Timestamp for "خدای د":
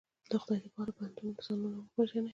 0.41-0.67